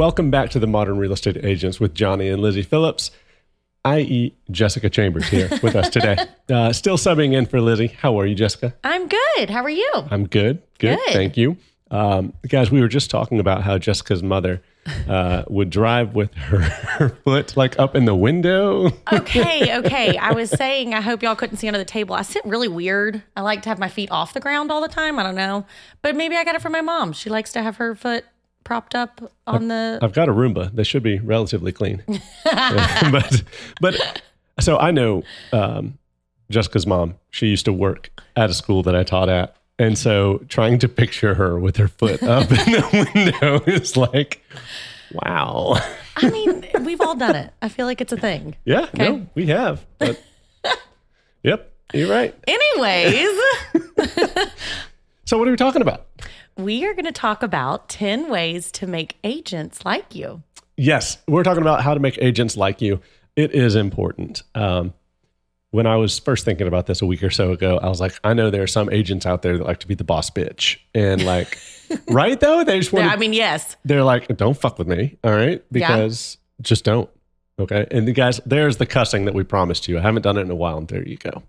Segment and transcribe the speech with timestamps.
[0.00, 3.10] Welcome back to the Modern Real Estate Agents with Johnny and Lizzy Phillips,
[3.84, 6.16] i.e., Jessica Chambers here with us today.
[6.50, 7.86] Uh, still subbing in for Lizzy.
[7.86, 8.74] How are you, Jessica?
[8.82, 9.50] I'm good.
[9.50, 9.88] How are you?
[10.10, 10.60] I'm good.
[10.80, 10.98] Good.
[10.98, 11.12] Good.
[11.12, 11.58] Thank you.
[11.92, 14.62] Um, guys, we were just talking about how Jessica's mother
[15.08, 18.90] uh, would drive with her, her foot like up in the window.
[19.12, 20.16] Okay, okay.
[20.16, 22.16] I was saying I hope y'all couldn't see under the table.
[22.16, 23.22] I sit really weird.
[23.36, 25.20] I like to have my feet off the ground all the time.
[25.20, 25.66] I don't know.
[26.02, 27.12] But maybe I got it from my mom.
[27.12, 28.24] She likes to have her foot
[28.70, 30.72] propped up on the I've got a Roomba.
[30.72, 32.04] They should be relatively clean.
[32.44, 33.42] but
[33.80, 34.22] but
[34.60, 35.98] so I know um,
[36.52, 37.16] Jessica's mom.
[37.30, 40.88] She used to work at a school that I taught at, and so trying to
[40.88, 44.40] picture her with her foot up in the window is like,
[45.14, 45.74] wow.
[46.18, 47.52] I mean, we've all done it.
[47.60, 48.54] I feel like it's a thing.
[48.64, 49.08] Yeah, Okay.
[49.08, 49.84] no, we have.
[49.98, 50.22] But
[51.42, 52.32] yep, you're right.
[52.46, 53.40] Anyways,
[55.24, 56.06] So what are we talking about?
[56.64, 60.42] We are going to talk about 10 ways to make agents like you.
[60.76, 63.00] Yes, we're talking about how to make agents like you.
[63.36, 64.42] It is important.
[64.54, 64.94] Um,
[65.70, 68.18] when I was first thinking about this a week or so ago, I was like,
[68.24, 70.78] I know there are some agents out there that like to be the boss bitch,
[70.94, 71.58] and like,
[72.08, 73.06] right though, they just want.
[73.06, 73.76] Yeah, I mean, yes.
[73.84, 75.62] they're like, don't fuck with me, all right?
[75.70, 77.08] Because just don't.
[77.58, 79.98] Okay, and the guys, there's the cussing that we promised you.
[79.98, 81.42] I haven't done it in a while, and there you go.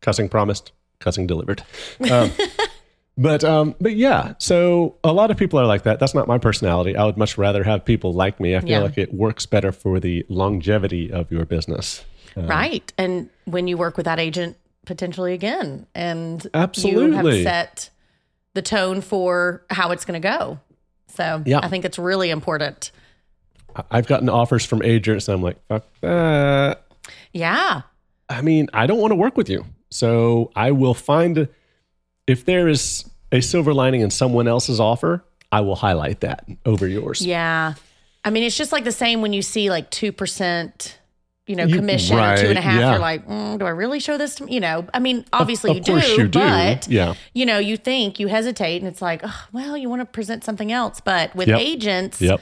[0.00, 1.62] Cussing promised, cussing delivered.
[2.10, 2.30] Um,
[3.18, 5.98] but um, but yeah, so a lot of people are like that.
[6.00, 6.96] That's not my personality.
[6.96, 8.56] I would much rather have people like me.
[8.56, 8.78] I feel Yeah.
[8.80, 12.04] like it works better for the longevity of your business.
[12.36, 12.92] Right.
[12.96, 17.42] And when you work with that agent potentially again and you Absolutely.
[17.44, 17.90] have set
[18.54, 20.58] the tone for how it's going to go.
[21.08, 21.60] So Yeah.
[21.62, 22.90] I think it's really important.
[23.90, 26.82] I've gotten offers from agents, and I'm like, fuck that.
[27.32, 27.82] Yeah.
[28.28, 29.64] I mean, I don't want to work with you.
[29.90, 31.48] So I will find
[32.30, 36.86] if there is a silver lining in someone else's offer, I will highlight that over
[36.86, 37.24] yours.
[37.24, 37.74] Yeah.
[38.24, 40.94] I mean, it's just like the same when you see like 2%,
[41.46, 42.78] you know, You- commission right, or two and a half.
[42.78, 42.90] yeah.
[42.92, 45.76] You're like, mm, do I really show this to, you know, I mean, obviously of
[45.78, 46.38] you, do, course you do.
[46.38, 47.14] but Yeah.
[47.34, 50.44] you know, you think you hesitate and it's like, oh, well, you want to present
[50.44, 51.00] something else.
[51.00, 51.58] But with Yep.
[51.60, 52.40] agents, Yep.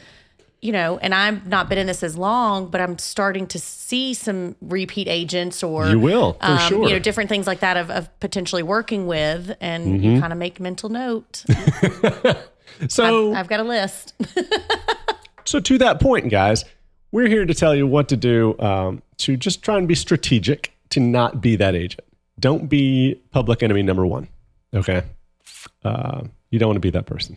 [0.61, 4.13] You know, and I've not been in this as long, but I'm starting to see
[4.15, 6.85] some repeat agents or You will, for um, sure.
[6.87, 10.03] you know, different things like that of, of potentially working with, and Mm-hmm.
[10.05, 11.45] you kind of make mental note.
[12.89, 14.15] So I've got a list.
[15.45, 16.65] so to that point, guys,
[17.11, 20.73] we're here to tell you what to do um, to just try and be strategic
[20.91, 22.05] to not be that agent.
[22.39, 24.29] Don't be public enemy number one.
[24.73, 25.03] Okay.
[25.85, 27.37] Uh, you don't want to be that person.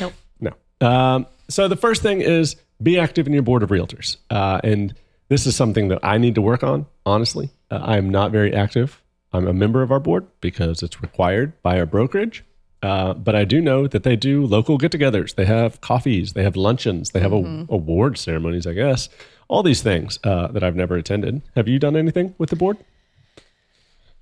[0.00, 0.12] nope.
[0.40, 0.52] No.
[0.80, 4.16] Um, so the first thing is be active in your board of realtors.
[4.30, 4.94] Uh, and
[5.28, 7.50] this is something that I need to work on, honestly.
[7.70, 9.02] Uh, I am not very active.
[9.32, 12.44] I'm a member of our board because it's required by our brokerage.
[12.82, 15.34] Uh, but I do know that they do local get togethers.
[15.34, 19.08] They have coffees, they have luncheons, they have a, award ceremonies, I guess.
[19.48, 21.42] All these things uh, that I've never attended.
[21.54, 22.76] Have you done anything with the board?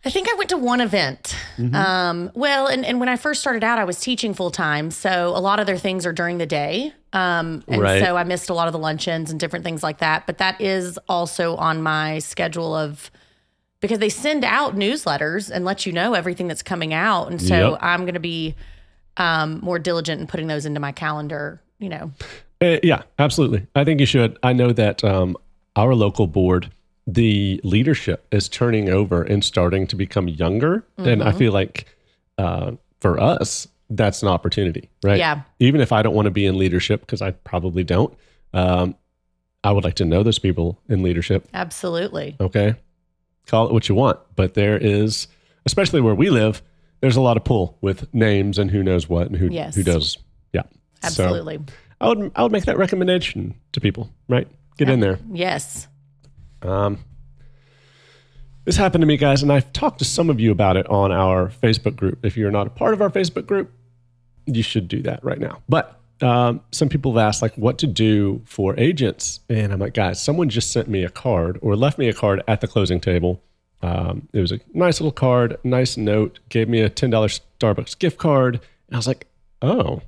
[0.04, 1.34] I think I went to one event.
[1.56, 1.74] Mm-hmm.
[1.74, 4.90] Um, well, and, and when I first started out, I was teaching full time.
[4.90, 6.92] So a lot of their things are during the day.
[7.14, 8.02] Um, and Right.
[8.02, 10.26] so I missed a lot of the luncheons and different things like that.
[10.26, 13.10] But that is also on my schedule of
[13.80, 17.30] because they send out newsletters and let you know everything that's coming out.
[17.30, 17.78] And so Yep.
[17.82, 18.54] I'm going to be
[19.16, 22.10] um, more diligent in putting those into my calendar, you know.
[22.60, 23.66] Uh, yeah, absolutely.
[23.74, 24.36] I think you should.
[24.42, 25.36] I know that um,
[25.76, 26.70] our local board,
[27.06, 31.28] the leadership is turning over and starting to become younger, and Mm-hmm.
[31.28, 31.86] I feel like
[32.38, 35.18] uh, for us, that's an opportunity, right?
[35.18, 35.42] Yeah.
[35.60, 38.12] Even if I don't want to be in leadership, because I probably don't,
[38.52, 38.94] um,
[39.62, 41.48] I would like to know those people in leadership.
[41.54, 42.36] Absolutely.
[42.40, 42.74] Okay,
[43.46, 45.26] call it what you want, but there is,
[45.66, 46.62] especially where we live,
[47.00, 49.74] there's a lot of pull with names and who knows what and who Yes.
[49.74, 50.16] who does.
[50.52, 50.62] Yeah,
[51.02, 51.60] So, Absolutely.
[52.00, 54.48] I would I would make that recommendation to people, right?
[54.78, 55.18] Get in there.
[55.32, 55.86] Yes.
[56.62, 56.98] Um,
[58.64, 61.12] this happened to me, guys, and I've talked to some of you about it on
[61.12, 62.24] our Facebook group.
[62.24, 63.70] If you're not a part of our Facebook group,
[64.46, 65.62] you should do that right now.
[65.68, 69.94] But um, some people have asked, like, what to do for agents, and I'm like,
[69.94, 73.00] guys, someone just sent me a card or left me a card at the closing
[73.00, 73.42] table.
[73.82, 77.98] Um, it was a nice little card, nice note, gave me a ten dollars Starbucks
[77.98, 78.54] gift card,
[78.88, 79.26] and I was like,
[79.60, 80.00] oh,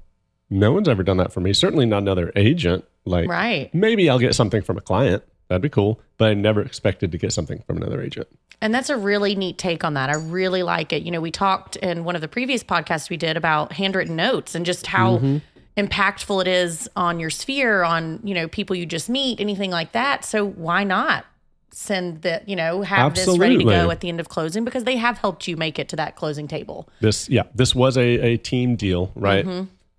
[0.49, 1.53] no one's ever done that for me.
[1.53, 2.85] Certainly not another agent.
[3.05, 3.73] Like, Right.
[3.75, 5.23] maybe I'll get something from a client.
[5.49, 6.01] That'd be cool.
[6.19, 8.29] But I never expected to get something from another agent.
[8.61, 10.09] And that's a really neat take on that.
[10.09, 11.03] I really like it.
[11.03, 14.55] You know, we talked in one of the previous podcasts we did about handwritten notes
[14.55, 15.41] and just how
[15.77, 19.93] impactful it is on your sphere, on, you know, people you just meet, anything like
[19.93, 20.25] that.
[20.25, 21.27] So why not
[21.71, 24.85] send that, you know, have this ready to go at the end of closing because
[24.85, 26.89] they have helped you make it to that closing table.
[27.01, 29.47] This, yeah, this was a, a team deal, right?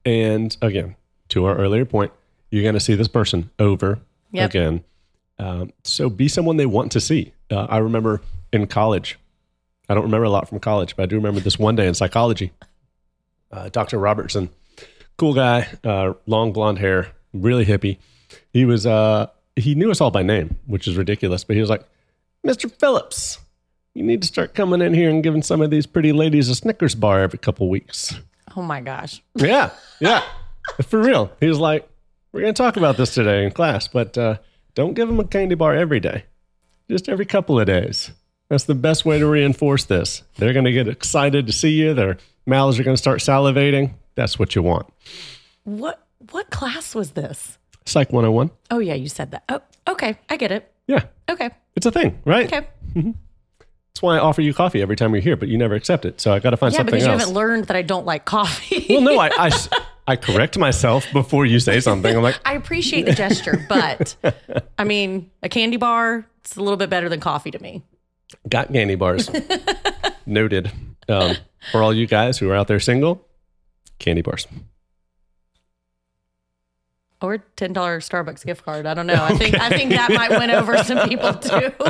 [0.03, 0.95] And again,
[1.29, 2.11] to our earlier point,
[2.49, 3.99] You're going to see this person over
[4.31, 4.49] Yep.
[4.49, 4.83] again.
[5.39, 7.33] Um, so be someone they want to see.
[7.51, 8.21] Uh, I remember
[8.51, 9.17] in college,
[9.89, 11.93] I don't remember a lot from college, but I do remember this one day in
[11.93, 12.51] psychology.
[13.51, 13.97] Uh, Dr.
[13.97, 14.49] Robertson,
[15.17, 17.97] cool guy, uh, long blonde hair, really hippie.
[18.51, 21.69] He was, uh, he knew us all by name, which is ridiculous, but he was
[21.69, 21.83] like,
[22.45, 22.71] Mr.
[22.71, 23.39] Phillips,
[23.93, 26.55] you need to start coming in here and giving some of these pretty ladies a
[26.55, 28.19] Snickers bar every couple weeks.
[28.55, 29.21] Oh my gosh.
[29.35, 30.23] Yeah, yeah,
[30.83, 31.31] for real.
[31.39, 31.87] He was like,
[32.31, 34.37] "We're going to talk about this today in class, but uh,
[34.75, 36.25] don't give them a candy bar every day.
[36.89, 38.11] Just every couple of days.
[38.49, 40.23] That's the best way to reinforce this.
[40.37, 41.93] They're going to get excited to see you.
[41.93, 43.93] Their mouths are going to start salivating.
[44.15, 44.87] That's what you want.
[45.63, 46.01] What
[46.31, 47.57] what class was this?
[47.85, 48.51] Psych 101.
[48.71, 49.43] Oh yeah, you said that.
[49.49, 50.17] Oh, okay.
[50.29, 50.71] I get it.
[50.87, 51.49] Yeah, Okay.
[51.75, 52.45] it's a thing, right?
[52.51, 52.67] Okay.
[52.95, 53.11] Mm-hmm.
[53.59, 56.21] That's why I offer you coffee every time you're here, but you never accept it.
[56.21, 57.21] So I got to find Yeah, something because you else.
[57.21, 58.85] haven't learned that I don't like coffee.
[58.89, 59.51] well, no, I
[60.07, 62.15] I correct myself before you say something.
[62.15, 64.15] I'm like, I appreciate the gesture, but
[64.77, 67.83] I mean, a candy bar, it's a little bit better than coffee to me.
[68.49, 69.29] Got candy bars.
[70.25, 70.71] Noted.
[71.09, 71.35] Um,
[71.71, 73.25] for all you guys who are out there single,
[73.99, 74.47] candy bars.
[77.21, 78.85] Or ten dollar Starbucks gift card.
[78.85, 79.23] I don't know.
[79.23, 81.71] I think I think that might win over some people too.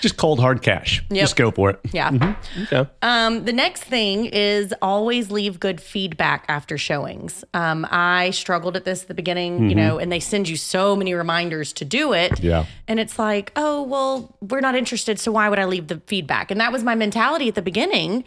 [0.00, 1.02] Just cold hard cash.
[1.10, 1.20] Yep.
[1.20, 1.80] Just go for it.
[1.92, 2.36] yeah.
[2.62, 2.88] Okay.
[3.02, 7.44] Um, the next thing is always leave good feedback after showings.
[7.52, 10.96] Um, I struggled at this at the beginning, you know, and they send you so
[10.96, 12.40] many reminders to do it.
[12.42, 12.64] Yeah.
[12.88, 15.18] And it's like, oh, well, we're not interested.
[15.18, 16.50] So why would I leave the feedback?
[16.50, 18.24] And that was my mentality at the beginning.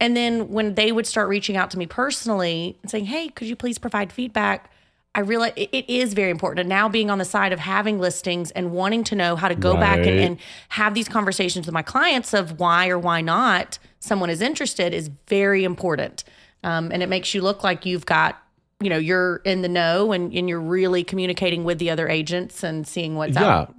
[0.00, 3.46] And then when they would start reaching out to me personally and saying, hey, could
[3.46, 4.71] you please provide feedback?
[5.14, 6.60] I realize it is very important.
[6.60, 9.54] And now being on the side of having listings and wanting to know how to
[9.54, 10.38] go back and, and
[10.70, 15.10] have these conversations with my clients of why or why not someone is interested is
[15.28, 16.24] very important.
[16.64, 18.40] Um, and it makes you look like you've got,
[18.80, 22.62] you know, you're in the know and, and you're really communicating with the other agents
[22.62, 23.44] and seeing what's Yeah.
[23.44, 23.74] out.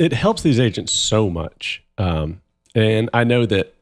[0.00, 1.84] It helps these agents so much.
[1.98, 2.40] Um,
[2.74, 3.74] and I know that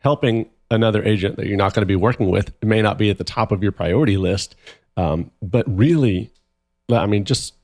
[0.00, 3.18] helping another agent that you're not going to be working with may not be at
[3.18, 4.56] the top of your priority list.
[4.96, 6.32] Um, but really,
[6.98, 7.54] I mean, just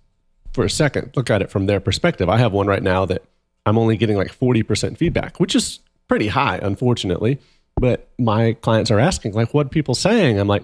[0.53, 2.29] for a second, look at it from their perspective.
[2.29, 3.23] I have one right now that
[3.67, 7.39] I'm only getting like 40% feedback, which is pretty high, unfortunately.
[7.79, 10.39] But my clients are asking, like, what are people saying?
[10.39, 10.63] I'm like,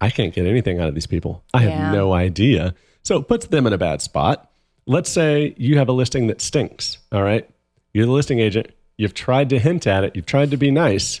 [0.00, 1.44] I can't get anything out of these people.
[1.52, 1.92] I have Yeah.
[1.92, 2.74] no idea.
[3.02, 4.50] So it puts them in a bad spot.
[4.86, 6.98] Let's say you have a listing that stinks.
[7.12, 7.48] All right.
[7.92, 8.68] You're the listing agent.
[8.96, 10.16] You've tried to hint at it.
[10.16, 11.20] You've tried to be nice.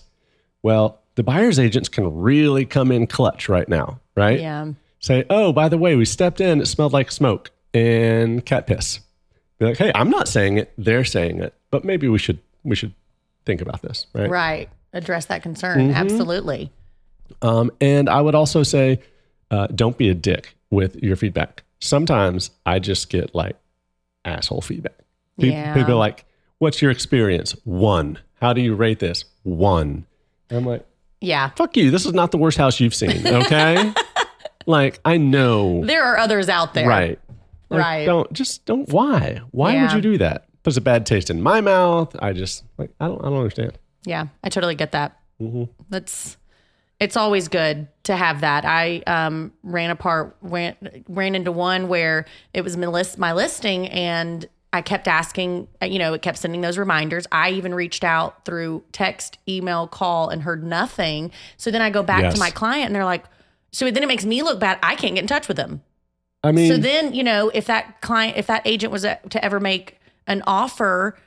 [0.62, 4.40] Well, the buyer's agents can really come in clutch right now, right?
[4.40, 4.72] Yeah.
[5.00, 6.60] Say, oh, by the way, we stepped in.
[6.60, 9.00] It smelled like smoke and cat piss.
[9.58, 10.72] Be like, hey, I'm not saying it.
[10.78, 11.54] They're saying it.
[11.70, 12.92] But maybe we should we should
[13.44, 14.28] think about this, right?
[14.30, 14.68] Right.
[14.92, 15.90] Address that concern.
[15.90, 16.70] Absolutely.
[17.42, 19.00] Um, and I would also say,
[19.50, 21.62] uh, don't be a dick with your feedback.
[21.80, 23.56] Sometimes I just get like
[24.24, 24.96] asshole feedback.
[25.38, 25.74] Pe- Yeah.
[25.74, 26.24] People are like,
[26.58, 27.52] what's your experience?
[27.64, 28.18] One.
[28.40, 29.24] How do you rate this?
[29.42, 30.06] One.
[30.50, 30.86] And I'm like,
[31.20, 31.50] Yeah.
[31.50, 31.90] fuck you.
[31.90, 33.26] This is not the worst house you've seen.
[33.26, 33.92] Okay.
[34.68, 35.84] like, I know.
[35.84, 36.86] There are others out there.
[36.86, 37.18] Right.
[37.70, 38.04] Like, Right.
[38.06, 38.88] Don't just don't.
[38.92, 39.40] Why?
[39.50, 40.44] Why would you do that?
[40.62, 42.14] Puts a bad taste in my mouth.
[42.20, 43.20] I just like I don't.
[43.20, 43.78] I don't understand.
[44.04, 45.18] Yeah, I totally get that.
[45.40, 45.64] Mm-hmm.
[45.90, 46.36] That's
[47.00, 48.64] it's always good to have that.
[48.64, 50.76] I um, ran apart ran
[51.08, 55.86] ran into one where it was my list my listing and I kept asking, uh,
[55.86, 57.26] you know, it kept sending those reminders.
[57.32, 61.30] I even reached out through text, email, call, and heard nothing.
[61.56, 62.34] So then I go back Yes.
[62.34, 63.24] to my client and they're like,
[63.72, 64.78] so then it makes me look bad.
[64.82, 65.82] I can't get in touch with them.
[66.44, 69.58] I mean, So then, you know, if that client, if that agent was to ever
[69.60, 71.18] make an offer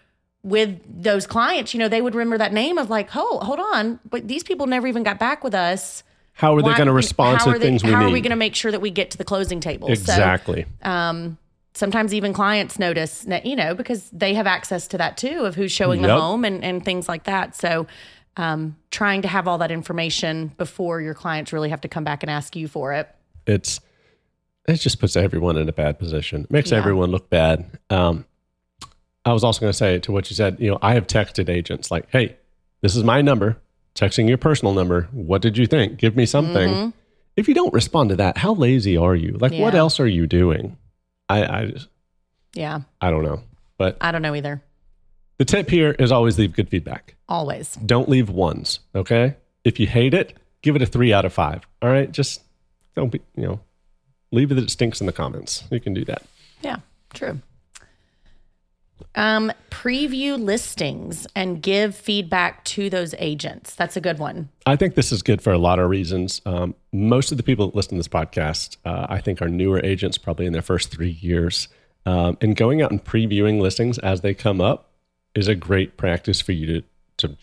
[0.43, 4.00] with those clients, you know, they would remember that name of like, oh, hold on,
[4.10, 6.03] but these people never even got back with us.
[6.33, 8.05] how are they going to respond to they- things we How need?
[8.05, 9.89] are we going to make sure that we get to the closing table?
[9.91, 10.65] exactly.
[10.83, 11.36] So
[11.74, 15.71] sometimes even clients notice, you know, because they have access to that too of who's
[15.71, 17.55] showing the home and, and things like that.
[17.55, 17.86] So
[18.38, 22.24] um, trying to have all that information before your clients really have to come back
[22.24, 23.08] and ask you for it.
[23.48, 23.80] it's
[24.68, 26.44] it just puts everyone in a bad position.
[26.44, 26.78] It makes Yeah.
[26.78, 27.66] everyone look bad.
[27.90, 28.26] Um,
[29.26, 30.58] I was also going to say to what you said.
[30.60, 32.38] You know, I have texted agents like, "Hey,
[32.82, 33.58] this is my number.
[33.96, 35.10] Texting your personal number.
[35.12, 35.98] What did you think?
[35.98, 36.94] Give me something."
[37.36, 39.32] If you don't respond to that, how lazy are you?
[39.34, 39.76] Like, what Mm-hmm.
[39.78, 40.78] Else are you doing?
[41.30, 41.88] I, I just,
[42.54, 43.42] Yeah, I don't know.
[43.78, 44.62] But I don't know either.
[45.41, 47.15] The tip here is always leave good feedback.
[47.27, 47.74] Always.
[47.83, 48.79] Don't leave ones.
[48.93, 49.38] Okay.
[49.63, 51.65] If you hate it, give it a three out of five.
[51.81, 52.12] All right.
[52.12, 52.43] Just
[52.93, 53.60] don't be, you know,
[54.31, 55.63] leave it that it stinks in the comments.
[55.71, 56.21] You can do that.
[56.62, 56.75] Yeah,
[57.15, 57.41] true.
[59.15, 63.74] Um, preview listings and give feedback to those agents.
[63.74, 64.50] That's a good one.
[64.67, 66.39] I think this is good for a lot of reasons.
[66.45, 69.81] Um, most of the people that listen to this podcast, uh, I think, are newer
[69.83, 71.67] agents, probably in their first three years.
[72.05, 74.89] Um, and going out and previewing listings as they come up
[75.36, 76.84] is a great practice for you to
[77.18, 77.38] to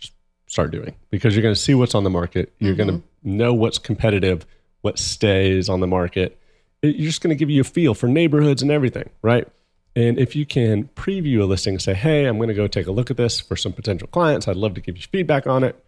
[0.46, 2.52] start doing because you're going to see what's on the market.
[2.58, 3.36] You're going to mm-hmm.
[3.36, 4.46] know what's competitive,
[4.80, 6.38] what stays on the market.
[6.82, 9.46] It, you're just going to give you a feel for neighborhoods and everything, right?
[9.94, 12.86] And if you can preview a listing and say, hey, I'm going to go take
[12.86, 15.64] a look at this for some potential clients, I'd love to give you feedback on
[15.64, 15.84] it.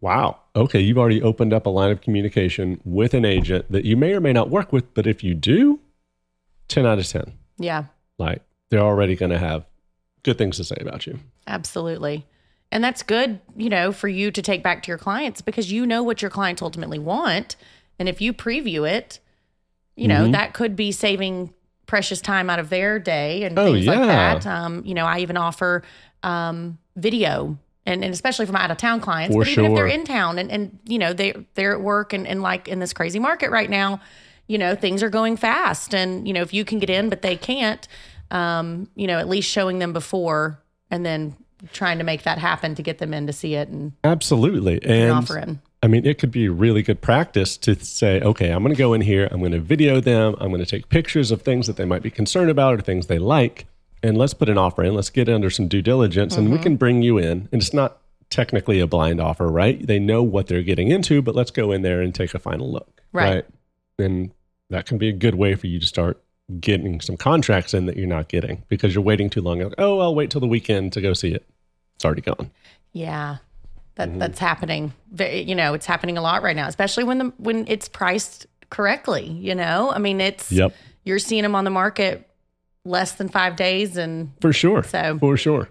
[0.00, 0.40] Wow.
[0.54, 0.80] Okay.
[0.80, 4.20] You've already opened up a line of communication with an agent that you may or
[4.20, 5.80] may not work with, but if you do,
[6.68, 7.32] 10 out of 10.
[7.58, 7.84] Yeah,
[8.18, 9.64] Like they're already going to have
[10.26, 11.18] good things to say about you.
[11.46, 12.26] absolutely.
[12.72, 15.86] And that's good, you know, for you to take back to your clients because you
[15.86, 17.56] know what your clients ultimately want.
[17.98, 19.20] And if you preview it,
[19.94, 20.32] you Mm-hmm.
[20.32, 21.54] know, that could be saving
[21.86, 24.46] precious time out of their day and Oh, things like that.
[24.46, 25.82] Um, you know, I even offer
[26.24, 27.56] um, video
[27.86, 30.04] and, and especially for my out of town clients, For but even if they're in
[30.04, 33.20] town and, and you know, they they're at work and, and like in this crazy
[33.20, 34.00] market right now,
[34.48, 35.94] you know, things are going fast.
[35.94, 37.86] And, you know, if you can get in but they can't,
[38.30, 40.58] um, you know, at least showing them before
[40.90, 41.36] and then
[41.72, 44.82] trying to make that happen to get them in to see it and Absolutely.
[44.84, 45.60] And offer in.
[45.82, 48.92] I mean, it could be really good practice to say, okay, I'm going to go
[48.92, 51.76] in here, I'm going to video them, I'm going to take pictures of things that
[51.76, 53.66] they might be concerned about or things they like,
[54.02, 54.94] and let's put an offer in.
[54.94, 57.48] Let's get under some due diligence, and we can bring you in.
[57.52, 57.98] And it's not
[58.30, 59.84] technically a blind offer, right?
[59.86, 62.70] They know what they're getting into, but let's go in there and take a final
[62.70, 63.44] look, Right.
[63.98, 64.32] And
[64.70, 66.22] that can be a good way for you to start
[66.60, 69.58] getting some contracts in that you're not getting because you're waiting too long.
[69.60, 71.44] Like, oh, I'll wait till the weekend to go see it.
[71.96, 72.50] It's already gone.
[72.92, 73.38] Yeah.
[73.96, 74.18] That Mm-hmm.
[74.18, 74.92] that's happening.
[75.18, 79.26] You know, it's happening a lot right now, especially when the when it's priced correctly,
[79.26, 79.90] you know?
[79.90, 80.74] I mean, it's Yep.
[81.04, 82.28] you're seeing them on the market
[82.84, 84.82] less than 5 days and For sure.
[84.82, 85.68] So- for sure.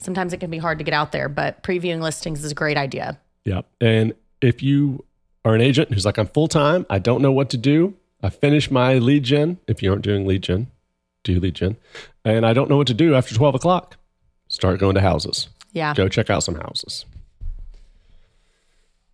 [0.00, 2.76] sometimes it can be hard to get out there, but previewing listings is a great
[2.76, 3.18] idea.
[3.44, 3.66] Yep.
[3.80, 5.04] And if you
[5.44, 8.30] are an agent who's like, I'm full time, I don't know what to do, I
[8.30, 9.58] finished my lead gen.
[9.66, 10.68] If you aren't doing lead gen,
[11.24, 11.76] do lead gen.
[12.24, 13.96] And I don't know what to do after 12 o'clock,
[14.48, 15.48] start going to houses.
[15.72, 15.94] Yeah.
[15.94, 17.04] Go check out some houses.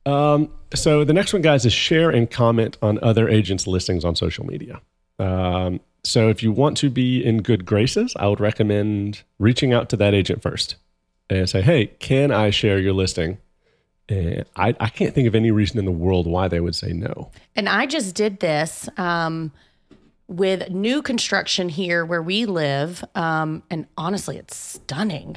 [0.06, 4.16] Um, so the next one, guys, is share and comment on other agents' listings on
[4.16, 4.80] social media.
[5.18, 9.88] Um, so if you want to be in good graces, I would recommend reaching out
[9.90, 10.76] to that agent first
[11.30, 13.38] and say, "Hey, can I share your listing?"
[14.08, 16.92] And I, I can't think of any reason in the world why they would say
[16.92, 17.30] no.
[17.56, 19.50] And I just did this um,
[20.28, 23.02] with new construction here where we live.
[23.14, 25.36] Um, and honestly, it's stunning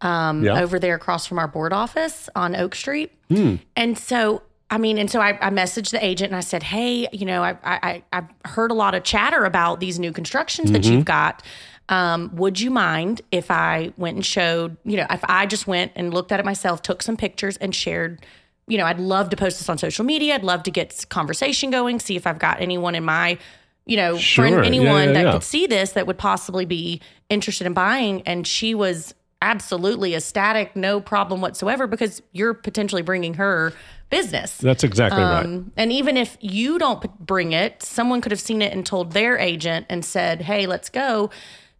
[0.00, 0.60] um, Yeah.
[0.60, 3.12] over there across from our board office on Oak Street.
[3.28, 7.08] And so, I mean, and so I, I messaged the agent and I said, hey,
[7.12, 10.84] you know, I, I, I've heard a lot of chatter about these new constructions that
[10.84, 11.42] you've got.
[11.88, 15.92] Um, would you mind if I went and showed, you know, if I just went
[15.94, 18.24] and looked at it myself, took some pictures and shared
[18.68, 20.34] you know, I'd love to post this on social media.
[20.34, 23.38] I'd love to get conversation going, see if I've got anyone in my,
[23.84, 24.48] you know, Sure.
[24.48, 25.32] friend, anyone yeah, that yeah.
[25.32, 28.22] could see this that would possibly be interested in buying.
[28.22, 33.72] And she was absolutely ecstatic, no problem whatsoever, because you're potentially bringing her
[34.10, 34.56] business.
[34.58, 35.44] That's exactly right.
[35.44, 39.12] Um, and even if you don't bring it, someone could have seen it and told
[39.12, 41.30] their agent and said, "Hey, let's go."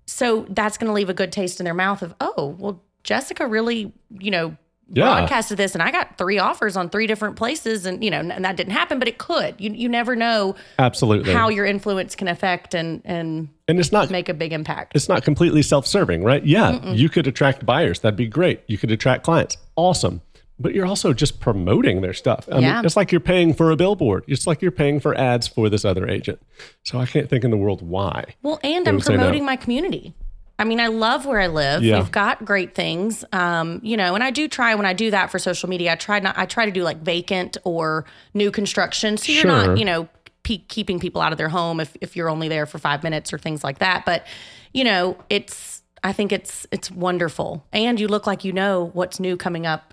[0.07, 3.47] So that's going to leave a good taste in their mouth of, "Oh, well, Jessica
[3.47, 4.57] really, you know,
[4.93, 5.03] Yeah.
[5.05, 8.45] broadcasted this, and I got three offers on three different places, and you know, and
[8.45, 9.57] that didn't happen, but it could.
[9.59, 11.33] You you never know Absolutely.
[11.33, 14.93] how your influence can affect and and and it's not make a big impact.
[14.95, 16.47] it's not completely self-serving, right?
[16.47, 17.99] Yeah, you could attract buyers.
[17.99, 18.61] That'd be great.
[18.69, 19.57] You could attract clients.
[19.75, 20.21] Awesome.
[20.59, 22.49] But you're also just promoting their stuff.
[22.51, 22.77] I Yeah.
[22.77, 24.25] mean, it's like you're paying for a billboard.
[24.27, 26.41] It's like you're paying for ads for this other agent.
[26.83, 28.25] So I can't think in the world why.
[28.43, 29.19] Well, and I'm say no.
[29.19, 30.15] promoting my community.
[30.59, 31.85] I mean, I love where I live.
[31.85, 31.99] Yeah.
[31.99, 35.31] We've got great things, um, you know, and I do try when I do that
[35.31, 35.93] for social media.
[35.93, 36.39] I try not.
[36.39, 39.51] I try to do like vacant or new construction, so you're Sure.
[39.67, 40.09] not, you know,
[40.45, 43.35] pe- keeping people out of their home if if you're only there for five minutes
[43.35, 44.07] or things like that.
[44.07, 44.27] But
[44.73, 45.83] you know, it's.
[46.05, 49.93] I think it's it's wonderful, and you look like you know what's new coming up.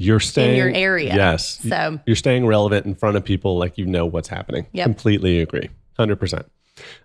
[0.00, 1.14] You're staying in your area.
[1.14, 1.60] Yes.
[1.68, 4.66] So- you're staying relevant in front of people like you know what's happening.
[4.72, 4.84] Yep.
[4.84, 5.68] Completely agree.
[5.98, 6.44] 100%.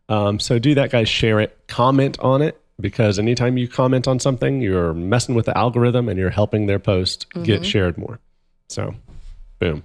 [0.07, 1.09] Um, so do that, guys.
[1.09, 5.57] Share it, comment on it, because anytime you comment on something, you're messing with the
[5.57, 7.43] algorithm and you're helping their post Mm-hmm.
[7.43, 8.19] get shared more.
[8.69, 8.95] So,
[9.59, 9.83] boom.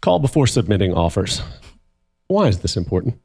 [0.00, 1.42] Call before submitting offers.
[2.26, 3.18] Why is this important?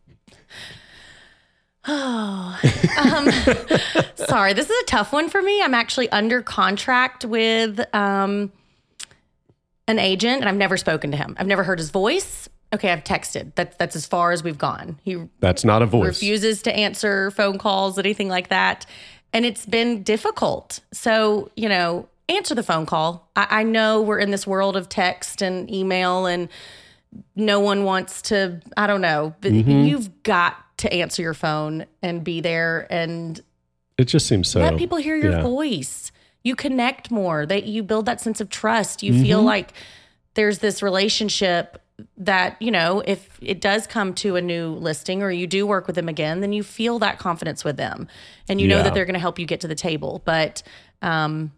[4.16, 5.62] Sorry, this is a tough one for me.
[5.62, 8.52] I'm actually under contract with um,
[9.88, 11.36] an agent, and I've never spoken to him.
[11.40, 12.50] I've never heard his voice.
[12.74, 13.54] okay, I've texted.
[13.56, 15.00] That's that's as far as we've gone.
[15.04, 16.08] He That's not a voice.
[16.08, 18.86] refuses to answer phone calls, anything like that.
[19.34, 20.80] And it's been difficult.
[20.94, 23.30] So, you know, answer the phone call.
[23.36, 26.50] I, I know we're in this world of text and email, and
[27.36, 32.24] no one wants to, I don't know, but you've got to answer your phone and
[32.24, 33.41] be there and
[33.98, 34.60] It just seems so.
[34.60, 35.41] let people hear your yeah.
[35.41, 36.12] voice.
[36.44, 37.46] You connect more.
[37.46, 39.01] That you build that sense of trust.
[39.03, 39.46] You feel Mm-hmm.
[39.48, 39.74] like
[40.36, 41.82] there's this relationship
[42.17, 45.88] that, you know, if it does come to a new listing or you do work
[45.88, 48.08] with them again, then you feel that confidence with them.
[48.50, 50.22] And you know that they're going to help you get to the table.
[50.25, 50.62] But
[51.01, 51.53] um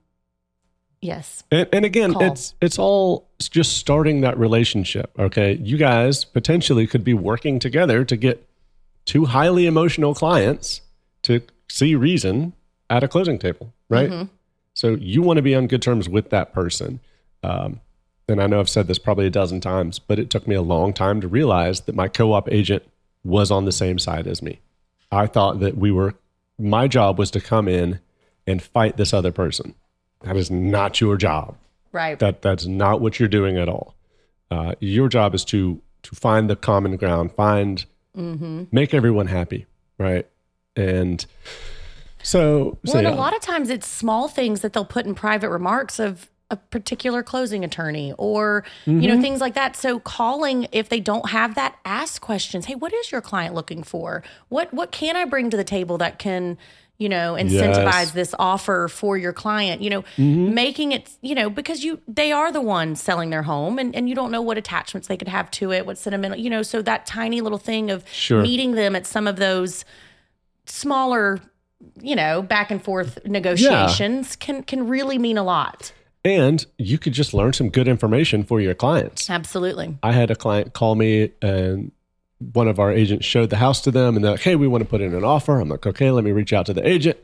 [1.01, 1.43] yes.
[1.51, 2.23] And, and again, Call.
[2.23, 5.11] it's it's all just starting that relationship.
[5.17, 8.46] Okay, you guys potentially could be working together to get
[9.07, 10.81] two highly emotional clients
[11.23, 12.53] to see reason
[12.89, 14.11] at a closing table, right?
[14.11, 14.25] Mm-hmm.
[14.75, 16.99] So you want to be on good terms with that person.
[17.41, 17.81] Um,
[18.29, 20.61] and I know I've said this probably a dozen times, but it took me a
[20.61, 22.83] long time to realize that my co-op agent
[23.23, 24.59] was on the same side as me.
[25.11, 26.13] I thought that we were.
[26.59, 27.99] My job was to come in
[28.45, 29.73] and fight this other person.
[30.21, 31.55] That is not your job.
[31.91, 32.19] Right.
[32.19, 33.95] That that's not what you're doing at all.
[34.51, 37.85] Uh, your job is to to find the common ground, find
[38.71, 39.65] make everyone happy,
[39.97, 40.27] right?
[40.75, 41.25] And
[42.23, 43.13] so, so Well, and yeah.
[43.13, 46.55] a lot of times it's small things that they'll put in private remarks of a
[46.55, 49.05] particular closing attorney or you Mm-hmm.
[49.07, 49.75] know things like that.
[49.75, 52.65] So calling if they don't have that, ask questions.
[52.65, 54.23] Hey, what is your client looking for?
[54.49, 56.57] What what can I bring to the table that can
[56.99, 58.11] you know incentivize Yes.
[58.11, 60.53] this offer for your client you know Mm-hmm.
[60.53, 64.09] making it you know because you they are the ones selling their home and, and
[64.09, 66.81] you don't know what attachments they could have to it what sentimental you know so
[66.81, 68.41] that tiny little thing of Sure.
[68.41, 69.85] meeting them at some of those
[70.65, 71.39] smaller
[72.01, 75.93] you know back and forth negotiations can can really mean a lot
[76.25, 79.29] and you could just learn some good information for your clients.
[79.29, 81.91] absolutely I had a client call me and
[82.39, 84.83] one of our agents showed the house to them and they're like, hey, we want
[84.83, 85.59] to put in an offer.
[85.59, 87.17] I'm like, okay, let me reach out to the agent.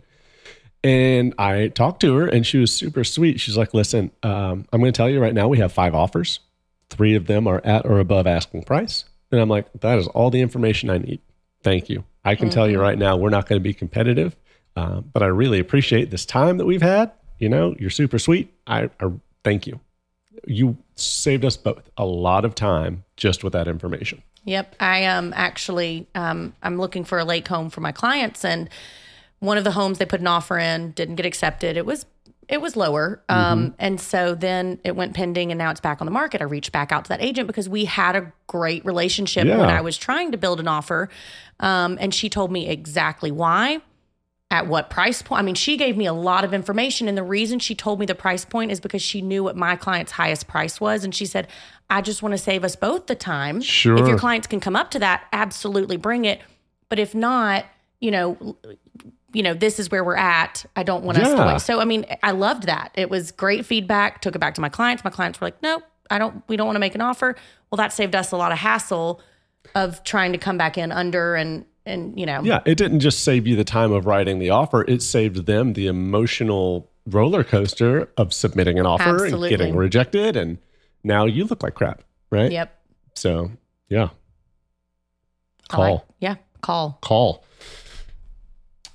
[0.83, 3.39] And I talked to her and she was super sweet.
[3.39, 6.39] She's like, listen, um, I'm going to tell you right now, we have five offers.
[6.89, 9.05] Three of them are at or above asking price.
[9.31, 11.21] And I'm like, that is all the information I need.
[11.63, 12.03] Thank you.
[12.25, 14.35] I can tell you right now, we're not going to be competitive,
[14.75, 17.11] uh, but I really appreciate this time that we've had.
[17.39, 18.53] You know, you're super sweet.
[18.67, 19.11] I, I
[19.43, 19.79] thank you.
[20.45, 24.21] You saved us both a lot of time just with that information.
[24.45, 24.75] Yep.
[24.79, 28.69] I am actually um, I'm looking for a lake home for my clients and
[29.39, 31.75] one of the homes they put an offer in didn't get accepted.
[31.75, 32.05] It was
[32.49, 33.23] it was lower.
[33.29, 36.41] Um, and so then it went pending and now it's back on the market.
[36.41, 39.81] I reached back out to that agent because we had a great relationship when I
[39.81, 41.09] was trying to build an offer.
[41.59, 43.81] Um, and she told me exactly why,
[44.53, 45.39] at what price point.
[45.39, 47.07] I mean, she gave me a lot of information.
[47.07, 49.75] And the reason she told me the price point is because she knew what my
[49.75, 51.03] client's highest price was.
[51.03, 51.47] And she said,
[51.89, 53.61] I just want to save us both the time.
[53.97, 56.39] If your clients can come up to that, absolutely bring it.
[56.87, 57.65] But if not,
[57.99, 58.55] you know,
[59.33, 60.63] you know, this is where we're at.
[60.75, 61.53] I don't want us to Yeah.
[61.53, 61.61] wait.
[61.61, 62.91] So I mean, I loved that.
[62.93, 64.21] It was great feedback.
[64.21, 65.03] Took it back to my clients.
[65.03, 66.43] My clients were like, "Nope, I don't.
[66.47, 67.35] We don't want to make an offer."
[67.71, 69.19] Well, that saved us a lot of hassle
[69.73, 73.23] of trying to come back in under and and you know, Yeah, it didn't just
[73.23, 78.09] save you the time of writing the offer, it saved them the emotional roller coaster
[78.17, 79.49] of submitting an offer Absolutely.
[79.49, 80.35] and getting rejected.
[80.37, 80.57] And
[81.03, 82.51] now you look like crap, right?
[82.51, 82.79] yep.
[83.15, 83.51] So,
[83.89, 84.09] yeah,
[85.69, 86.97] I like- call, yeah, call.
[87.01, 87.43] call.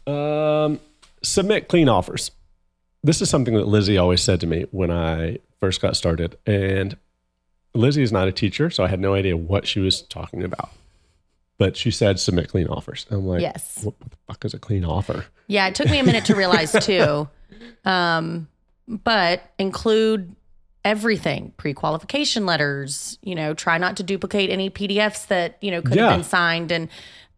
[0.06, 0.80] Um,
[1.22, 2.30] submit clean offers.
[3.04, 6.36] This is something that Lizzy always said to me when I first got started.
[6.46, 6.96] And
[7.74, 10.70] Lizzy is not a teacher, so I had no idea what she was talking about.
[11.58, 13.04] But she said submit clean offers.
[13.10, 13.80] I'm like, Yes.
[13.82, 15.24] what, what the fuck is a clean offer?
[15.48, 17.28] Yeah, it took me a minute to realize too.
[17.84, 18.48] Um,
[18.86, 20.34] but include
[20.84, 25.96] everything pre-qualification letters you know try not to duplicate any pdfs that you know could
[25.96, 26.08] Yeah.
[26.10, 26.88] have been signed and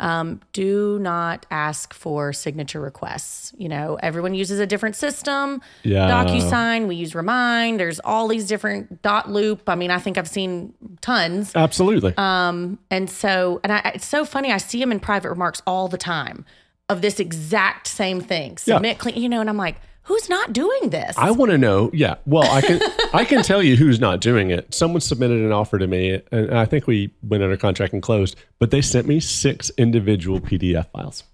[0.01, 6.09] um, do not ask for signature requests you know everyone uses a different system Yeah.
[6.11, 10.75] DocuSign we use remind there's all these different dotloop i mean i think i've seen
[11.01, 12.15] tons Absolutely.
[12.17, 14.51] um, and so, and I, it's so funny.
[14.53, 16.45] I see them in private remarks all the time
[16.89, 18.53] of this exact same thing.
[18.65, 18.77] Yeah.
[18.77, 21.17] Submit clean, you know, and I'm like, who's not doing this?
[21.19, 21.91] I want to know.
[21.93, 22.17] Yeah.
[22.27, 22.81] Well, I can
[23.13, 24.75] I can tell you who's not doing it.
[24.75, 28.37] Someone submitted an offer to me, and I think we went under contract and closed.
[28.59, 31.25] But they sent me six individual PDF files.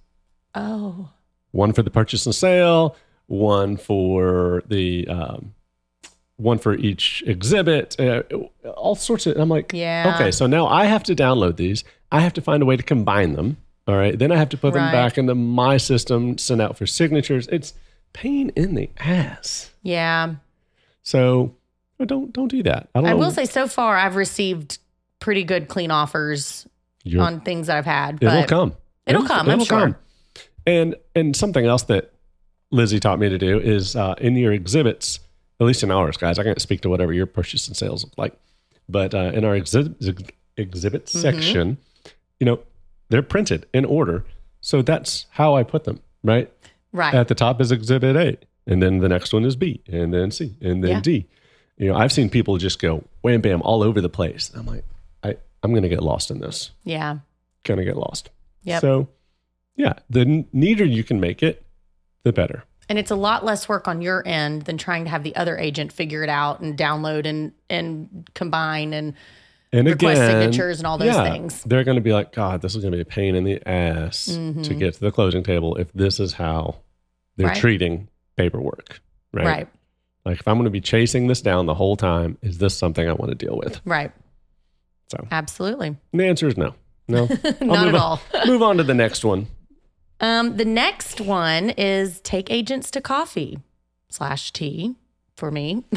[0.54, 1.10] oh,
[1.52, 2.96] One for the purchase and sale.
[3.26, 5.54] One for the um,
[6.36, 7.98] one for each exhibit.
[7.98, 8.22] Uh,
[8.76, 9.36] all sorts of.
[9.36, 10.12] I'm like, Yeah.
[10.14, 11.82] Okay, so now I have to download these.
[12.12, 13.56] I have to find a way to combine them.
[13.88, 14.18] All right.
[14.18, 17.46] Then I have to put them back into my system, send out for signatures.
[17.48, 17.72] It's
[18.12, 19.70] pain in the ass.
[19.82, 20.34] yeah.
[21.02, 21.54] So
[22.04, 22.88] don't don't do that.
[22.94, 24.78] I don't I will say, so far, I've received
[25.20, 26.66] pretty good clean offers
[27.04, 28.22] You're, on things that I've had.
[28.22, 28.74] it'll come.
[29.06, 29.98] It'll come, I'm sure.
[30.66, 32.12] And and something else that
[32.72, 35.20] Lizzy taught me to do is uh, in your exhibits,
[35.60, 36.38] at least in ours, guys.
[36.40, 38.34] I can't speak to whatever your purchase and sales look like,
[38.88, 39.94] but uh, in our exhibit
[40.56, 41.18] exhibit Mm-hmm.
[41.20, 41.78] section,
[42.40, 42.58] you know,
[43.10, 44.24] they're printed in order.
[44.60, 46.00] So that's how I put them.
[46.24, 46.50] Right
[46.92, 47.14] right.
[47.14, 50.30] at the top is Exhibit A, and then the next one is B, and then
[50.30, 51.00] C, and then Yeah.
[51.00, 51.26] D.
[51.78, 54.50] You know, I've seen people just go wham bam all over the place.
[54.54, 54.84] I'm like,
[55.22, 56.70] I I'm gonna get lost in this.
[56.84, 57.18] yeah.
[57.64, 58.30] Gonna get lost.
[58.62, 58.78] Yeah.
[58.78, 59.08] So,
[59.74, 61.64] yeah, the neater you can make it,
[62.22, 62.62] the better.
[62.88, 65.58] And it's a lot less work on your end than trying to have the other
[65.58, 69.14] agent figure it out and download and and combine and
[69.76, 71.62] And request again, signatures and all those yeah, things.
[71.64, 73.66] They're going to be like, God, this is going to be a pain in the
[73.68, 74.62] ass Mm-hmm.
[74.62, 76.76] to get to the closing table if this is how
[77.36, 77.56] they're Right.
[77.56, 79.00] treating paperwork.
[79.32, 79.46] Right?
[79.46, 79.68] Right.
[80.24, 83.08] Like, if I'm going to be chasing this down the whole time, is this something
[83.08, 83.80] I want to deal with?
[83.84, 84.12] Right.
[85.10, 85.88] So, Absolutely.
[85.88, 86.74] and the answer is no.
[87.06, 87.26] No.
[87.60, 88.20] Not at all.
[88.46, 89.46] move on to the next one.
[90.20, 93.60] Um, the next one is take agents to coffee
[94.08, 94.96] slash tea
[95.36, 95.84] for me.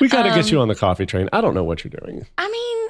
[0.00, 1.28] We got to Um, get you on the coffee train.
[1.32, 2.26] I don't know what you're doing.
[2.38, 2.88] I mean,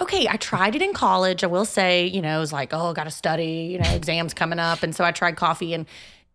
[0.00, 1.42] okay, I tried it in college.
[1.44, 4.32] I will say, you know, it was like, oh, got to study, you know, exams
[4.34, 4.82] coming up.
[4.82, 5.86] And so I tried coffee and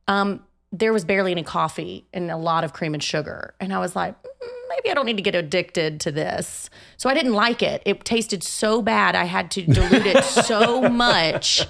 [0.07, 0.41] um,
[0.71, 3.55] there was barely any coffee and a lot of cream and sugar.
[3.59, 6.69] And I was like, mm, maybe I don't need to get addicted to this.
[6.97, 7.81] So I didn't like it.
[7.85, 9.15] It tasted so bad.
[9.15, 11.65] I had to dilute it so much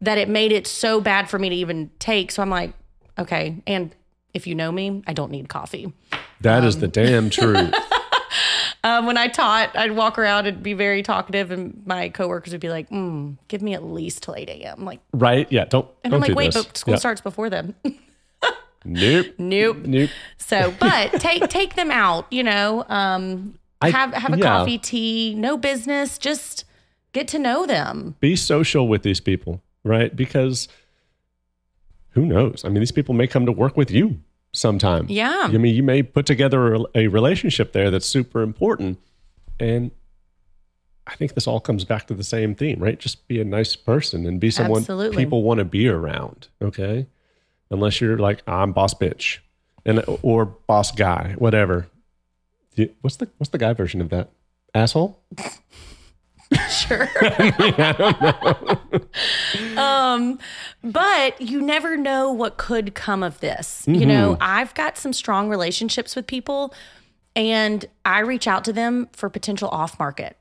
[0.00, 2.32] that it made it so bad for me to even take.
[2.32, 2.72] So I'm like,
[3.18, 3.62] okay.
[3.66, 3.94] And
[4.38, 5.92] if you know me, I don't need coffee.
[6.40, 7.74] That is Um, the damn truth.
[8.84, 12.60] Um, when I taught, I'd walk around and be very talkative, and my coworkers would
[12.60, 15.50] be like, mm, "Give me at least till eight a.m." Like, right?
[15.50, 15.64] Yeah.
[15.64, 15.88] Don't.
[16.04, 16.64] and don't I'm like, "Wait, this.
[16.64, 16.98] but school Yeah.
[16.98, 17.74] starts before then."
[18.84, 19.26] Nope.
[19.38, 19.78] nope.
[19.84, 20.08] Nope.
[20.38, 22.26] So, but take take them out.
[22.32, 24.44] You know, um, I- have have a yeah.
[24.44, 26.16] coffee, tea, no business.
[26.16, 26.64] Just
[27.12, 28.14] get to know them.
[28.20, 30.14] Be social with these people, right?
[30.14, 30.68] Because
[32.10, 32.64] who knows?
[32.64, 34.20] I mean, these people may come to work with you
[34.52, 35.06] sometime.
[35.08, 35.42] Yeah.
[35.44, 38.98] I mean, you may put together a, relationship there that's super important.
[39.60, 39.90] And
[41.06, 42.98] I think this all comes back to the same theme, right?
[42.98, 45.16] Just be a nice person and be someone Absolutely.
[45.16, 46.48] people want to be around.
[46.60, 47.06] Okay.
[47.70, 49.38] Unless you're like, I'm boss bitch
[49.84, 51.88] and or boss guy, whatever.
[53.00, 54.30] What's the what's the guy version of that?
[54.74, 55.20] Asshole?
[56.70, 57.08] Sure.
[59.78, 60.38] um,
[60.82, 63.84] but you never know what could come of this.
[63.86, 64.42] You know, Mm-hmm.
[64.42, 66.74] I've got some strong relationships with people
[67.36, 70.36] and I reach out to them for potential off market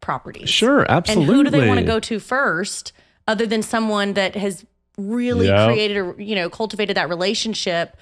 [0.00, 0.48] properties.
[0.50, 1.26] Sure, And absolutely.
[1.34, 2.92] who do they want to go to first
[3.28, 4.64] other than someone that has
[4.96, 5.68] really Yep.
[5.68, 7.96] created or you know, cultivated that relationship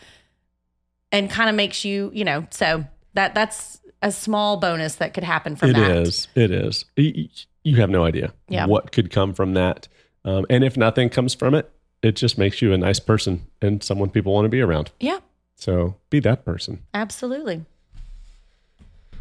[1.12, 5.24] and kind of makes you, you know, so that that's a small bonus that could
[5.24, 5.90] happen from It that.
[5.98, 6.28] is.
[6.34, 6.84] It is.
[6.96, 7.28] Y- y-
[7.64, 8.66] You have no idea Yeah.
[8.66, 9.88] what could come from that.
[10.24, 11.70] Um, and if nothing comes from it,
[12.02, 14.90] it just makes you a nice person and someone people want to be around.
[15.00, 15.18] Yeah,
[15.56, 16.80] So be that person.
[16.94, 17.64] absolutely.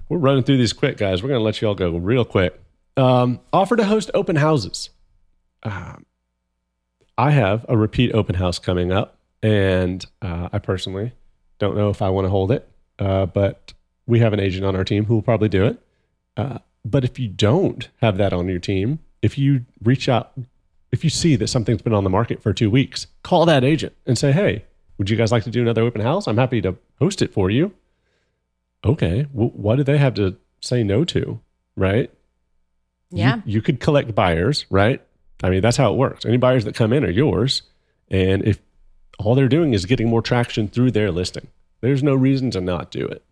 [0.10, 1.22] We're running through these quick, guys.
[1.22, 2.58] We're going to let you all go real quick.
[2.96, 4.90] Um, offer to host open houses.
[5.64, 6.06] Um,
[7.18, 11.12] I have a repeat open house coming up, and uh, I personally
[11.60, 13.74] don't know if I want to hold it, uh, but
[14.08, 15.80] we have an agent on our team who will probably do it.
[16.36, 20.32] Uh, but if you don't have that on your team, if you reach out,
[20.92, 23.94] if you see that something's been on the market for two weeks, call that agent
[24.06, 24.64] and say, hey,
[24.98, 26.28] would you guys like to do another open house?
[26.28, 27.74] I'm happy to host it for you.
[28.86, 29.28] Okay.
[29.34, 31.40] Well, what do they have to say no to?
[31.76, 32.10] Right?
[33.12, 33.42] You- Yeah.
[33.46, 35.02] You, could collect buyers, right?
[35.44, 36.26] I mean, that's how it works.
[36.26, 37.64] Any buyers that come in are yours.
[38.10, 38.60] And if
[39.20, 41.48] all they're doing is getting more traction through their listing,
[41.82, 43.24] there's no reason to not do it.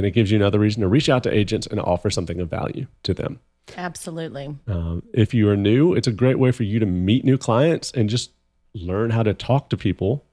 [0.00, 2.48] And it gives you another reason to reach out to agents and offer something of
[2.48, 3.38] value to them.
[3.76, 4.56] Absolutely.
[4.66, 7.92] Um, if you are new, it's a great way for you to meet new clients
[7.92, 8.30] and just
[8.74, 10.24] learn how to talk to people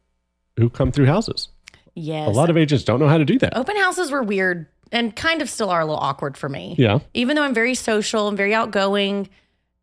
[0.56, 1.50] who come through houses.
[1.96, 2.30] Yes.
[2.30, 3.58] A lot of agents don't know how to do that.
[3.58, 6.74] open houses were weird and kind of still are a little awkward for me.
[6.78, 7.00] Yeah.
[7.14, 9.28] Even though I'm very social and very outgoing,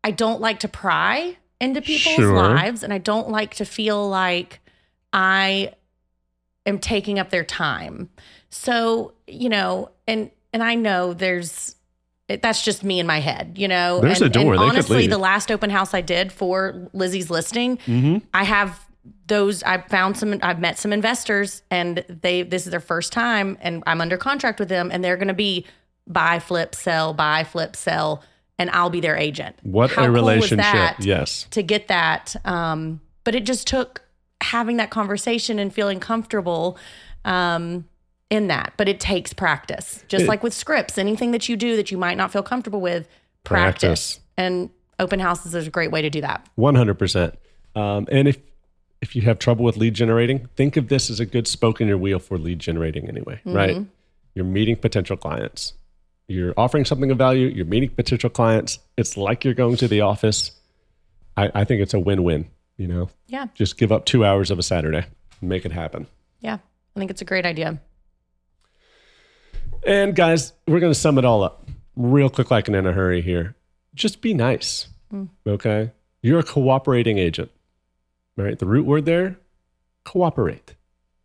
[0.03, 2.33] I don't like to pry into people's Sure.
[2.33, 4.61] lives and I don't like to feel like
[5.13, 5.73] I
[6.65, 8.09] am taking up their time.
[8.49, 11.75] So, you know, and and I know there's
[12.27, 14.01] that's just me in my head, you know.
[14.01, 14.53] There's and, a door.
[14.53, 18.17] And They honestly, the last open house I did for Lizzy's listing, Mm-hmm.
[18.33, 18.85] I have
[19.27, 23.57] those I found some I've met some investors and they this is their first time
[23.61, 25.65] and I'm under contract with them and they're going to be
[26.07, 28.23] buy flip sell buy flip sell
[28.57, 29.57] and I'll be their agent.
[29.63, 30.57] What How a cool relationship.
[30.57, 31.47] that Yes.
[31.51, 34.01] To get that um but it just took
[34.41, 36.77] having that conversation and feeling comfortable
[37.25, 37.85] um
[38.35, 41.75] in that but it takes practice just It- like with scripts anything that you do
[41.77, 43.07] that you might not feel comfortable with
[43.43, 44.19] practice.
[44.37, 44.69] And
[44.99, 46.45] open houses is a great way to do that.
[46.55, 47.35] One hundred percent.
[47.75, 48.37] Um, and if
[49.01, 51.87] if you have trouble with lead generating, think of this as a good spoke in
[51.87, 53.85] your wheel for lead generating anyway, right?
[54.33, 55.73] You're meeting potential clients.
[56.27, 57.47] You're offering something of value.
[57.47, 58.79] You're meeting potential clients.
[58.97, 60.51] It's like you're going to the office.
[61.37, 62.47] I, I think it's a win-win.
[62.77, 63.47] You know, Yeah.
[63.53, 65.05] just give up two hours of a Saturday,
[65.39, 66.07] and make it happen.
[66.41, 66.57] Yeah.
[66.95, 67.79] I think it's a great idea.
[69.85, 72.91] And guys, we're going to sum it all up real quick, like and in a
[72.91, 73.55] hurry here.
[73.93, 74.87] Just be nice.
[75.47, 75.91] Okay.
[76.21, 77.51] You're a cooperating agent,
[78.35, 78.57] right?
[78.57, 79.37] The root word there,
[80.03, 80.73] cooperate.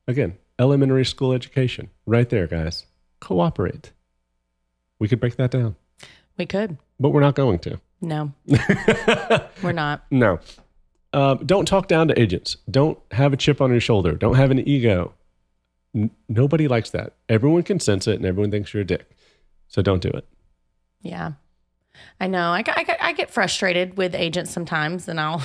[0.07, 2.85] Again, elementary school education, right there, guys.
[3.21, 3.93] Cooperate.
[4.99, 5.77] We could break that down,
[6.37, 6.77] We could.
[7.01, 7.81] but we're not going to.
[8.03, 8.33] No,
[9.63, 10.05] we're not.
[10.11, 10.39] No.
[11.13, 12.57] Um, don't talk down to agents.
[12.71, 14.13] Don't have a chip on your shoulder.
[14.13, 15.13] Don't have an ego.
[15.95, 17.15] N- nobody likes that.
[17.29, 19.11] Everyone can sense it and everyone thinks you're a dick.
[19.69, 20.27] So don't do it.
[21.03, 21.33] Yeah.
[22.21, 22.51] I know.
[22.53, 25.43] I, I, I get frustrated with agents sometimes, and I'll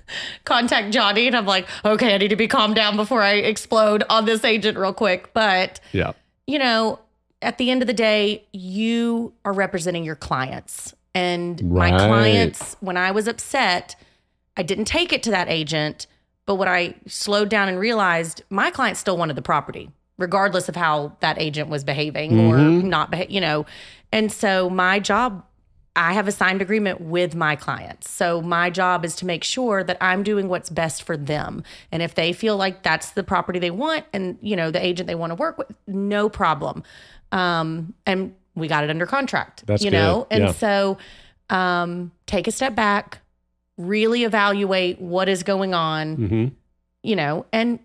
[0.44, 4.04] contact Johnny, and I'm like, okay, I need to be calmed down before I explode
[4.08, 5.32] on this agent real quick.
[5.34, 6.12] But, Yeah.
[6.46, 6.98] you know,
[7.42, 10.94] at the end of the day, you are representing your clients.
[11.14, 13.96] And my clients, when I was upset,
[14.56, 16.06] I didn't take it to that agent.
[16.48, 20.76] But what I slowed down and realized, my client still wanted the property, regardless of
[20.76, 23.66] how that agent was behaving or not, beha- you know.
[24.12, 25.44] And so my job,
[25.94, 28.08] I have a signed agreement with my clients.
[28.08, 31.64] So my job is to make sure that I'm doing what's best for them.
[31.92, 35.06] And if they feel like that's the property they want and, you know, the agent
[35.06, 36.82] they want to work with, no problem.
[37.30, 40.26] Um, and we got it under contract, That's you know?
[40.30, 40.52] And Yeah.
[40.52, 40.96] so
[41.50, 43.18] um, take a step back,
[43.78, 46.46] really evaluate what is going on, hmm
[47.02, 47.78] you know, and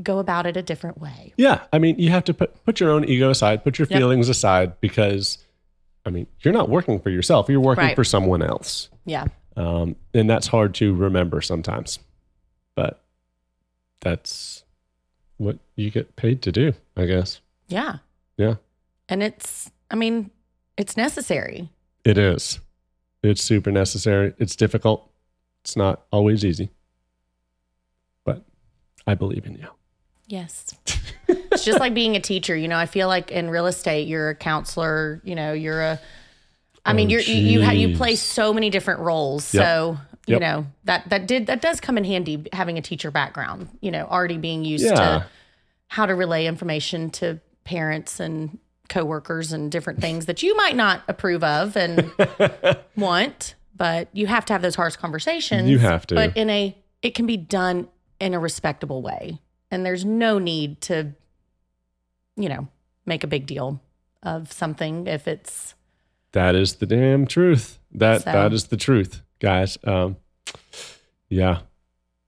[0.00, 1.34] go about it a different way.
[1.36, 1.62] Yeah.
[1.72, 3.98] I mean, you have to put, put your own ego aside, put your Yep.
[3.98, 5.36] feelings aside because,
[6.06, 7.48] I mean, you're not working for yourself.
[7.48, 7.96] You're working Right.
[7.96, 8.88] for someone else.
[9.04, 9.26] Yeah.
[9.56, 11.98] Um, and that's hard to remember sometimes.
[12.76, 13.02] But
[14.00, 14.64] that's
[15.36, 17.40] what you get paid to do, I guess.
[17.68, 17.96] Yeah.
[18.38, 18.54] Yeah.
[19.08, 20.30] And it's, I mean,
[20.76, 21.68] it's necessary.
[22.04, 22.60] It is.
[23.22, 24.34] It's super necessary.
[24.38, 25.10] It's difficult.
[25.62, 26.70] It's not always easy.
[28.24, 28.44] But
[29.06, 29.68] I believe in you.
[30.26, 30.74] Yes.
[31.28, 32.56] it's just like being a teacher.
[32.56, 36.00] You know, I feel like in real estate, you're a counselor, you know, you're a,
[36.86, 39.52] I mean, Oh, you're, you, you, you play so many different roles.
[39.52, 39.64] Yep.
[39.64, 40.40] So, you Yep.
[40.40, 44.06] know, that, that did, that does come in handy having a teacher background, you know,
[44.06, 44.94] already being used Yeah.
[44.94, 45.26] to
[45.88, 48.58] how to relay information to parents and
[48.90, 52.12] coworkers and different things that you might not approve of and
[52.96, 55.68] want, but you have to have those harsh conversations.
[55.70, 56.14] You have to.
[56.14, 57.88] But in a, it can be done
[58.20, 59.40] in a respectable way.
[59.70, 61.14] And there's no need to,
[62.36, 62.68] you know,
[63.06, 63.80] make a big deal
[64.22, 65.74] of something if it's,
[66.32, 67.78] That is the damn truth.
[67.92, 69.78] That So- that is the truth, guys.
[69.84, 70.16] Um,
[71.30, 71.60] yeah.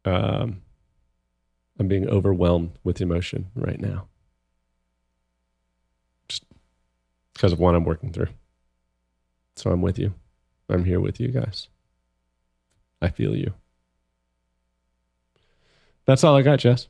[0.05, 0.63] Um,
[1.79, 4.07] I'm being overwhelmed with emotion right now.
[6.29, 6.45] Just
[7.35, 8.29] because of what I'm working through.
[9.57, 10.15] So I'm with you.
[10.69, 11.69] I'm here with you guys.
[13.01, 13.53] I feel you.
[16.07, 16.89] That's all I got, Jess.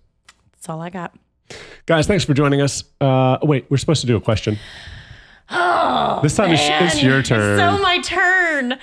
[0.52, 1.14] that's all I got.
[1.87, 2.85] Guys, thanks for joining us.
[3.00, 4.59] Uh, wait, we're supposed to do a question.
[5.55, 7.59] Oh, This time it's- it's your turn.
[7.59, 8.78] so my turn.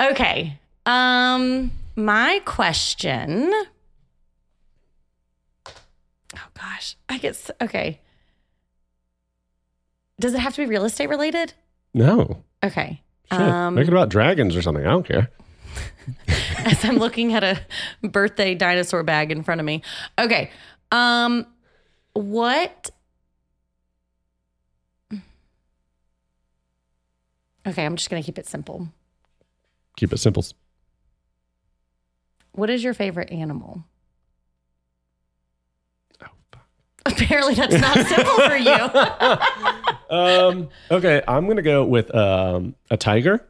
[0.00, 0.58] Okay.
[0.86, 3.52] Um, my question.
[5.66, 8.00] Oh gosh, I guess okay.
[10.20, 11.54] Does it have to be real estate related?
[11.94, 12.42] No.
[12.62, 13.02] Okay.
[13.30, 13.40] Shit.
[13.40, 14.86] Um, Make it about dragons or something.
[14.86, 15.30] I don't care.
[16.58, 17.60] as I'm looking at a
[18.06, 19.82] birthday dinosaur bag in front of me.
[20.18, 20.50] Okay.
[20.90, 21.46] Um
[22.12, 22.90] what
[27.66, 28.88] Okay, I'm just going to keep it simple.
[29.96, 30.44] Keep it simple.
[32.52, 33.84] What is your favorite animal?
[36.22, 36.66] Oh, fuck.
[37.06, 39.78] Apparently that's not simple for you.
[40.12, 43.44] um, okay, I'm gonna go with um, a tiger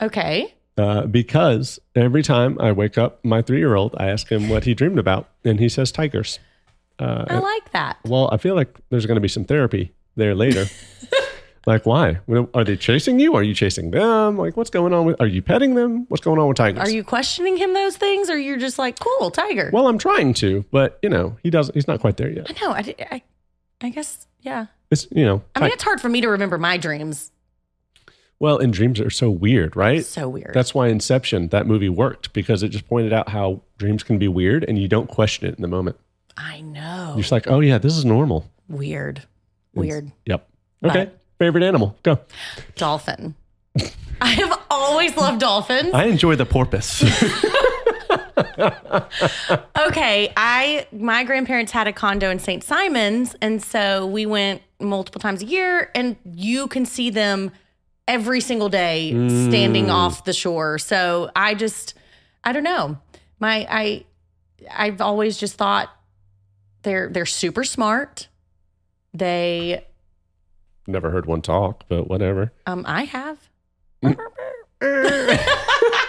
[0.00, 0.54] Okay.
[0.76, 4.98] uh, because every time I wake up, my three-year-old, I ask him what he dreamed
[4.98, 6.38] about, and he says tigers.
[6.98, 7.98] Uh, I like that.
[8.04, 10.66] well, I feel like there's gonna be some therapy there later.
[11.66, 12.20] like, why?
[12.54, 13.34] Are they chasing you?
[13.34, 14.38] Are you chasing them?
[14.38, 15.20] Like, what's going on with?
[15.20, 16.06] Are you petting them?
[16.08, 16.88] What's going on with tigers?
[16.88, 20.32] Are you questioning him those things or you're just like, "Cool, tiger." Well, I'm trying
[20.34, 21.74] to, but you know, he doesn't.
[21.74, 22.46] He's not quite there yet.
[22.50, 22.72] I know.
[22.72, 23.22] I, di- I
[23.82, 24.66] I guess yeah.
[24.90, 27.30] It's you know, I mean, it's hard for me to remember my dreams.
[28.38, 30.04] well, and dreams are so weird, right?
[30.04, 30.52] So weird.
[30.54, 34.28] That's why Inception, that movie worked because it just pointed out how dreams can be
[34.28, 35.96] weird and you don't question it in the moment.
[36.36, 37.12] I know.
[37.14, 38.50] You're just like, oh yeah, this is normal.
[38.68, 39.22] Weird.
[39.74, 40.12] Weird.
[40.26, 40.48] Yep.
[40.84, 41.10] Okay.
[41.38, 41.96] Favorite animal?
[42.02, 42.18] Go.
[42.76, 43.34] Dolphin.
[44.20, 45.90] I have always loved dolphins.
[45.92, 47.02] I enjoy the porpoise.
[48.38, 52.62] Okay, I my grandparents had a condo in St.
[52.62, 57.52] Simons, and so we went multiple times a year, and you can see them
[58.08, 59.10] every single day
[59.46, 60.78] standing off the shore.
[60.78, 61.94] So I just,
[62.44, 62.98] I don't know,
[63.40, 64.04] my I,
[64.70, 65.90] I've always just thought
[66.82, 68.28] they're they're super smart.
[69.14, 69.84] They,
[70.86, 72.52] Never heard one talk, but whatever.
[72.66, 73.48] um, I have.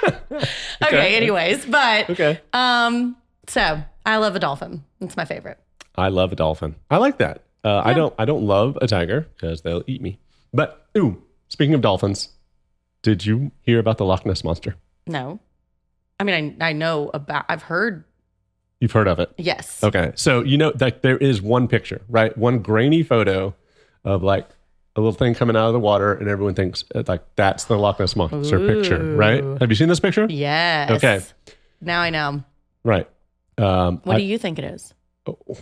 [0.83, 1.15] okay.
[1.15, 2.39] Anyways, but Okay.
[2.53, 3.15] um,
[3.47, 4.83] so I love a dolphin.
[5.01, 5.57] It's my favorite.
[5.95, 6.75] I love a dolphin.
[6.89, 7.43] I like that.
[7.63, 8.13] Uh, I don't.
[8.17, 10.19] I don't love a tiger because they'll eat me.
[10.53, 12.29] But ooh, speaking of dolphins,
[13.01, 14.75] did you hear about the Loch Ness monster?
[15.05, 15.39] No.
[16.19, 18.03] I mean, I, I know about, I've heard,
[18.79, 19.31] You've heard of it.
[19.37, 19.83] yes.
[19.83, 22.35] Okay, so you know that there is one picture, right?
[22.37, 23.53] One grainy photo
[24.03, 24.47] of like
[24.97, 27.77] a little thing coming out of the water, and everyone thinks uh, like that's the
[27.77, 29.43] Loch Ness monster picture, right?
[29.61, 30.25] Have you seen this picture?
[30.29, 30.91] Yes.
[30.91, 31.21] Okay.
[31.79, 32.43] Now I know.
[32.83, 33.07] Right.
[33.57, 34.93] Um, What I- do you think it is?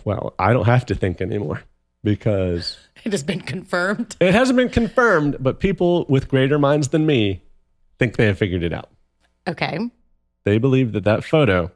[0.04, 1.62] well, I don't have to think anymore
[2.04, 4.16] because It has been confirmed.
[4.20, 7.42] it hasn't been confirmed, but people with greater minds than me
[7.98, 8.90] think they have figured it out.
[9.48, 9.78] Okay.
[10.44, 11.70] They believe that that photo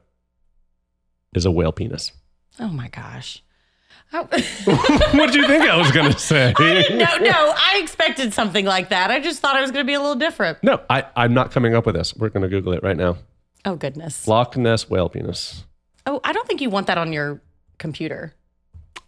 [1.33, 2.11] is a whale penis.
[2.59, 3.43] Oh my gosh.
[4.13, 4.23] Oh,
[5.13, 6.53] what did you think I was going to say?
[6.59, 9.09] no, no, I expected something like that.
[9.09, 10.61] I just thought I was going to be a little different.
[10.63, 12.15] No, I, I'm not coming up with this.
[12.15, 13.17] We're going to Google it right now.
[13.63, 14.27] Oh, goodness.
[14.27, 15.63] Loch Ness whale penis.
[16.05, 17.41] Oh, I don't think you want that on your
[17.77, 18.33] computer.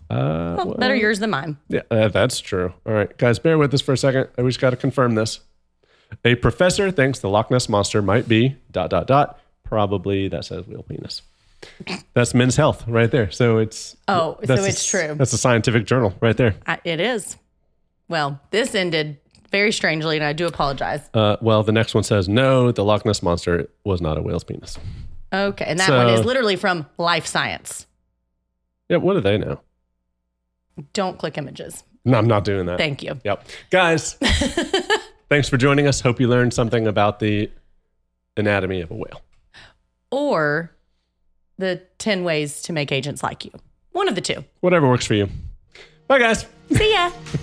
[0.09, 1.57] Uh, Well, well, better yours than mine.
[1.69, 2.73] Yeah, uh, that's true.
[2.85, 4.29] All right, guys, bear with us for a second.
[4.37, 5.39] I just got to confirm this.
[6.23, 9.39] A professor thinks the Loch Ness monster might be dot dot dot.
[9.63, 11.23] Probably that says whale penis.
[12.13, 13.31] That's Men's Health right there.
[13.31, 15.15] So it's Oh, so that's a- it's true.
[15.17, 16.55] That's a scientific journal right there.
[16.67, 17.37] I, it is.
[18.09, 19.17] Well, this ended
[19.51, 21.09] very strangely, and I do apologize.
[21.13, 22.71] Uh, well, the next one says no.
[22.71, 24.77] The Loch Ness monster was not a whale's penis.
[25.31, 25.65] Okay.
[25.65, 27.87] And that So- one is literally from Live Science.
[28.89, 29.61] Yeah, what do they know?
[30.93, 31.83] Don't click images.
[32.05, 32.77] No, I'm not doing that.
[32.77, 33.17] Thank you.
[33.23, 33.47] Yep.
[33.69, 34.13] Guys,
[35.29, 36.01] thanks for joining us.
[36.01, 37.49] Hope you learned something about the
[38.35, 39.21] anatomy of a whale.
[40.11, 40.75] Or
[41.57, 43.51] the 10 ways to make agents like you.
[43.91, 44.43] One of the two.
[44.61, 45.29] Whatever works for you.
[46.07, 46.45] Bye, guys.
[46.71, 47.11] See ya.